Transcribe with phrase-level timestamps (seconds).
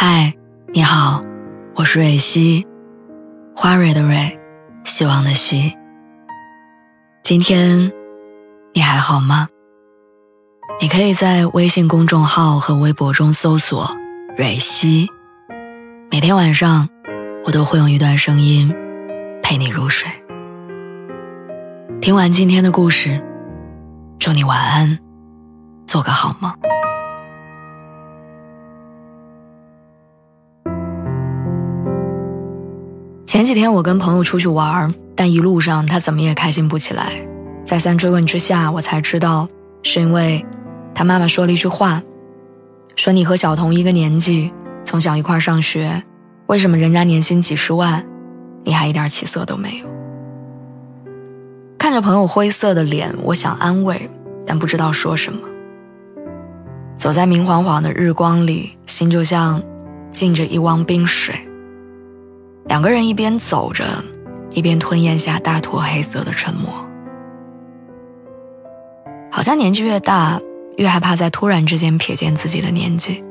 [0.00, 0.32] 嗨，
[0.72, 1.20] 你好，
[1.74, 2.64] 我是蕊希，
[3.56, 4.38] 花蕊的蕊，
[4.84, 5.76] 希望的希。
[7.24, 7.90] 今天
[8.72, 9.48] 你还好吗？
[10.80, 13.90] 你可以在微信公众号和微博中搜索
[14.38, 15.08] “蕊希”，
[16.12, 16.88] 每天晚上
[17.44, 18.72] 我都会用一段声音
[19.42, 20.08] 陪你入睡。
[22.00, 23.20] 听完今天的故事，
[24.20, 24.96] 祝你晚安，
[25.88, 26.52] 做个好梦。
[33.38, 37.12] 前几天我跟朋友出去玩，但一路上他怎么也开心不起来。
[37.64, 39.48] 再三追问之下，我才知道
[39.84, 40.44] 是因为
[40.92, 42.02] 他妈妈说了一句话，
[42.96, 46.02] 说你和小童一个年纪，从小一块上学，
[46.48, 48.04] 为什么人家年薪几十万，
[48.64, 49.86] 你还一点起色都没有？
[51.78, 54.10] 看着朋友灰色的脸，我想安慰，
[54.44, 55.38] 但不知道说什么。
[56.96, 59.62] 走在明晃晃的日光里，心就像
[60.10, 61.36] 浸着一汪冰水。
[62.68, 63.84] 两个人一边走着，
[64.50, 66.70] 一边吞咽下大坨黑色的沉默。
[69.30, 70.40] 好像年纪越大，
[70.76, 73.24] 越害怕在突然之间瞥见自己的年纪。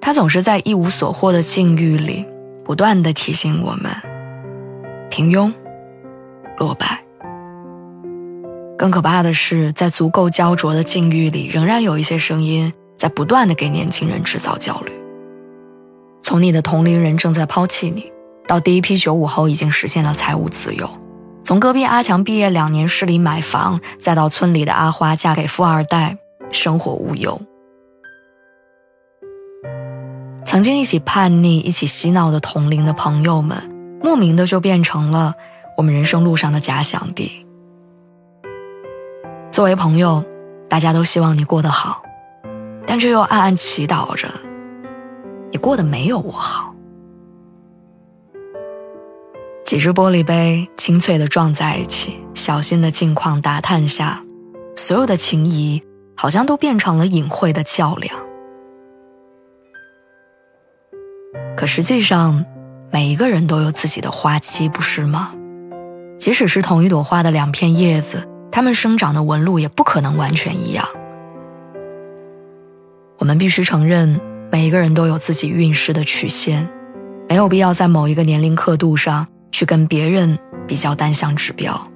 [0.00, 2.24] 他总是在一无所获的境遇里，
[2.64, 3.90] 不断的提醒我们：
[5.10, 5.52] 平庸、
[6.58, 7.02] 落败。
[8.78, 14.92] 更可怕的是，在足够焦灼的境遇里，仍然有一些声音在不断的给年轻人制造焦虑。
[16.26, 18.12] 从你的同龄人正在抛弃你，
[18.48, 20.84] 到第一批九五后已经实现了财务自由；
[21.44, 26.18] 从隔壁阿强毕业两年市里买房，再到村里的阿花嫁给富二代，
[26.50, 27.40] 生活无忧。
[30.44, 33.56] 曾经一起叛逆、一起嬉闹的同龄的朋友们，
[34.02, 35.32] 莫名的就变成了
[35.76, 37.46] 我们人生路上的假想敌。
[39.52, 40.24] 作为朋友，
[40.68, 42.02] 大家都希望你过得好，
[42.84, 44.28] 但却又暗暗祈祷着。
[45.52, 46.74] 你过得没有我好。
[49.64, 54.22] 几只玻璃杯清脆的撞在一起，小心的近况打探下，
[54.76, 55.82] 所有的情谊
[56.14, 58.16] 好像都变成了隐晦的较量。
[61.56, 62.44] 可实际上，
[62.92, 65.34] 每一个人都有自己的花期，不是吗？
[66.16, 70.86] 即使是同一朵花的两片叶子，它们生长的纹路也不可能完全一样。
[73.18, 74.20] 我们必须承认。
[74.50, 76.68] 每一个人都有自己运势的曲线，
[77.28, 81.88] 没有必要在某一个年龄刻度上去跟别人比较单项指标。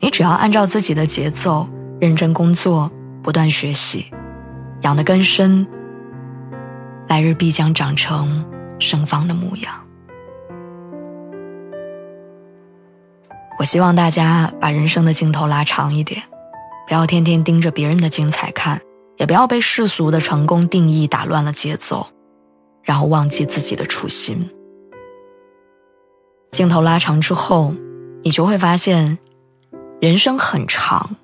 [0.00, 1.68] 你只要按照自己的节奏，
[2.00, 2.90] 认真工作，
[3.22, 4.06] 不断学习，
[4.82, 5.66] 养的根深，
[7.08, 8.44] 来日必将长成
[8.78, 9.74] 盛放的模样。
[13.58, 16.22] 我希望大家把人生的镜头拉长一点，
[16.86, 18.80] 不要天天盯着别人的精彩看。
[19.24, 22.08] 也不要被世俗的成功定义打乱了节奏，
[22.82, 24.50] 然后忘记自己的初心。
[26.50, 27.74] 镜头拉长之后，
[28.22, 29.18] 你就会发现，
[29.98, 31.16] 人生很长，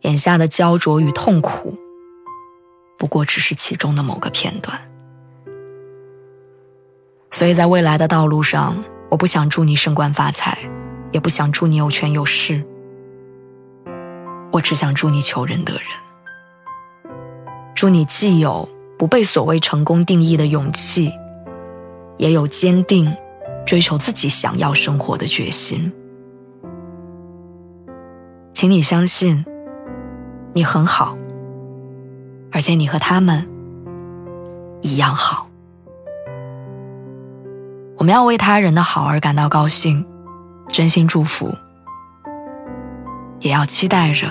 [0.00, 1.78] 眼下的焦灼与痛苦，
[2.98, 4.76] 不过只是其中的某个片段。
[7.30, 10.58] 所以在未来的道路上，我不想祝你升官发财，
[11.12, 12.64] 也不想祝你有权有势，
[14.50, 15.84] 我只想祝你求人得人。
[17.78, 18.68] 祝你既有
[18.98, 21.12] 不被所谓成功定义的勇气，
[22.16, 23.16] 也有坚定
[23.64, 25.92] 追求自己想要生活的决心。
[28.52, 29.44] 请你相信，
[30.54, 31.16] 你很好，
[32.50, 33.48] 而且你和他们
[34.80, 35.48] 一样好。
[37.96, 40.04] 我们要为他人的好而感到高兴，
[40.66, 41.54] 真心祝福，
[43.38, 44.26] 也要期待着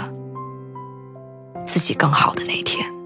[1.65, 2.96] 自己更好的那一天。